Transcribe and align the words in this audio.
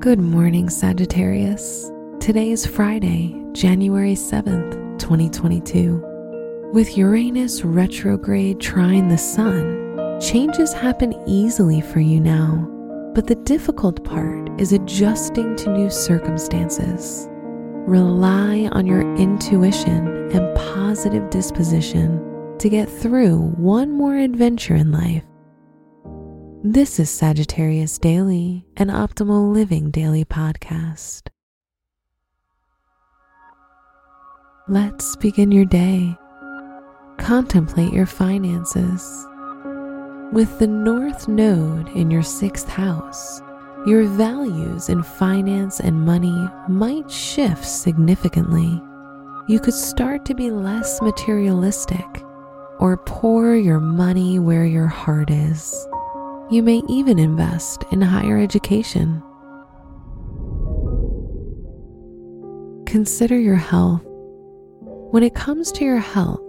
Good 0.00 0.18
morning, 0.18 0.68
Sagittarius. 0.68 1.88
Today 2.18 2.50
is 2.50 2.66
Friday, 2.66 3.40
January 3.52 4.14
7th, 4.14 4.98
2022. 4.98 6.70
With 6.72 6.98
Uranus 6.98 7.62
retrograde 7.62 8.58
trine 8.58 9.06
the 9.06 9.16
Sun, 9.16 10.18
changes 10.20 10.72
happen 10.72 11.14
easily 11.24 11.80
for 11.80 12.00
you 12.00 12.18
now, 12.18 12.66
but 13.14 13.28
the 13.28 13.36
difficult 13.36 14.02
part 14.02 14.50
is 14.60 14.72
adjusting 14.72 15.54
to 15.54 15.70
new 15.70 15.88
circumstances. 15.88 17.28
Rely 17.30 18.68
on 18.72 18.88
your 18.88 19.02
intuition 19.14 20.32
and 20.32 20.52
positive 20.74 21.30
disposition 21.30 22.26
to 22.60 22.68
get 22.68 22.88
through 22.88 23.38
one 23.56 23.90
more 23.90 24.16
adventure 24.16 24.74
in 24.74 24.92
life 24.92 25.24
this 26.62 27.00
is 27.00 27.08
Sagittarius 27.08 27.96
Daily, 27.96 28.66
an 28.76 28.88
optimal 28.88 29.50
living 29.50 29.90
daily 29.90 30.26
podcast. 30.26 31.28
Let's 34.68 35.16
begin 35.16 35.52
your 35.52 35.64
day. 35.64 36.14
Contemplate 37.16 37.94
your 37.94 38.04
finances. 38.04 39.26
With 40.34 40.58
the 40.58 40.66
North 40.66 41.28
Node 41.28 41.88
in 41.96 42.10
your 42.10 42.22
sixth 42.22 42.68
house, 42.68 43.40
your 43.86 44.04
values 44.04 44.90
in 44.90 45.02
finance 45.02 45.80
and 45.80 46.04
money 46.04 46.46
might 46.68 47.10
shift 47.10 47.64
significantly. 47.64 48.82
You 49.48 49.60
could 49.60 49.72
start 49.72 50.26
to 50.26 50.34
be 50.34 50.50
less 50.50 51.00
materialistic 51.00 52.22
or 52.80 52.96
pour 52.96 53.54
your 53.54 53.78
money 53.78 54.38
where 54.38 54.64
your 54.64 54.86
heart 54.86 55.30
is. 55.30 55.86
You 56.50 56.62
may 56.62 56.82
even 56.88 57.18
invest 57.18 57.84
in 57.92 58.00
higher 58.00 58.38
education. 58.38 59.22
Consider 62.86 63.38
your 63.38 63.56
health. 63.56 64.02
When 65.12 65.22
it 65.22 65.34
comes 65.34 65.70
to 65.72 65.84
your 65.84 65.98
health, 65.98 66.40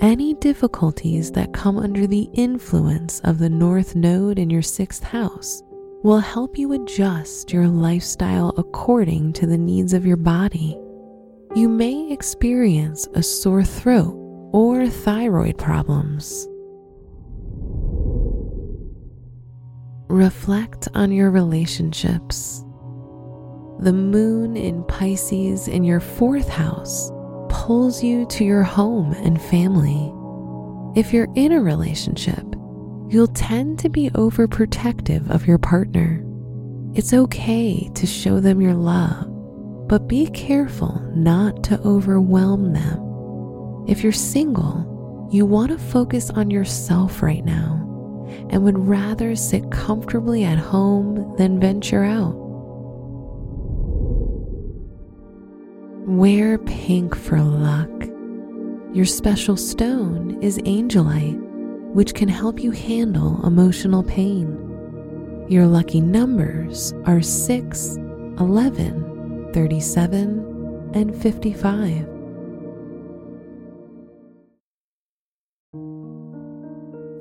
any 0.00 0.34
difficulties 0.34 1.30
that 1.32 1.52
come 1.52 1.78
under 1.78 2.06
the 2.06 2.28
influence 2.32 3.20
of 3.20 3.38
the 3.38 3.50
North 3.50 3.94
Node 3.94 4.38
in 4.38 4.50
your 4.50 4.62
sixth 4.62 5.04
house 5.04 5.62
will 6.02 6.18
help 6.18 6.58
you 6.58 6.72
adjust 6.72 7.52
your 7.52 7.68
lifestyle 7.68 8.52
according 8.56 9.34
to 9.34 9.46
the 9.46 9.58
needs 9.58 9.92
of 9.92 10.04
your 10.04 10.16
body. 10.16 10.76
You 11.54 11.68
may 11.68 12.10
experience 12.10 13.06
a 13.14 13.22
sore 13.22 13.64
throat 13.64 14.23
or 14.54 14.86
thyroid 14.86 15.58
problems. 15.58 16.46
Reflect 20.08 20.86
on 20.94 21.10
your 21.10 21.32
relationships. 21.32 22.60
The 23.80 23.92
moon 23.92 24.56
in 24.56 24.84
Pisces 24.84 25.66
in 25.66 25.82
your 25.82 25.98
fourth 25.98 26.48
house 26.48 27.10
pulls 27.48 28.04
you 28.04 28.26
to 28.26 28.44
your 28.44 28.62
home 28.62 29.12
and 29.14 29.42
family. 29.42 30.12
If 30.96 31.12
you're 31.12 31.32
in 31.34 31.50
a 31.50 31.60
relationship, 31.60 32.44
you'll 33.08 33.34
tend 33.34 33.80
to 33.80 33.88
be 33.88 34.10
overprotective 34.10 35.28
of 35.30 35.48
your 35.48 35.58
partner. 35.58 36.24
It's 36.94 37.12
okay 37.12 37.90
to 37.92 38.06
show 38.06 38.38
them 38.38 38.60
your 38.60 38.74
love, 38.74 39.88
but 39.88 40.06
be 40.06 40.28
careful 40.28 41.00
not 41.12 41.64
to 41.64 41.80
overwhelm 41.80 42.72
them. 42.72 43.03
If 43.86 44.02
you're 44.02 44.12
single, 44.12 45.28
you 45.30 45.44
want 45.44 45.70
to 45.70 45.78
focus 45.78 46.30
on 46.30 46.50
yourself 46.50 47.22
right 47.22 47.44
now 47.44 47.80
and 48.48 48.64
would 48.64 48.78
rather 48.78 49.36
sit 49.36 49.70
comfortably 49.70 50.44
at 50.44 50.58
home 50.58 51.34
than 51.36 51.60
venture 51.60 52.04
out. 52.04 52.34
Wear 56.06 56.58
pink 56.58 57.14
for 57.14 57.40
luck. 57.40 57.90
Your 58.94 59.04
special 59.04 59.56
stone 59.56 60.38
is 60.42 60.58
angelite, 60.58 61.40
which 61.92 62.14
can 62.14 62.28
help 62.28 62.60
you 62.60 62.70
handle 62.70 63.44
emotional 63.46 64.02
pain. 64.02 64.60
Your 65.48 65.66
lucky 65.66 66.00
numbers 66.00 66.94
are 67.04 67.20
6, 67.20 67.96
11, 68.38 69.50
37, 69.52 70.90
and 70.94 71.22
55. 71.22 72.13